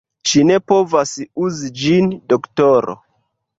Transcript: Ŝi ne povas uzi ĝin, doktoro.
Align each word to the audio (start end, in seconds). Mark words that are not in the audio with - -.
Ŝi 0.29 0.39
ne 0.51 0.55
povas 0.71 1.11
uzi 1.45 1.71
ĝin, 1.83 2.11
doktoro. 2.35 2.99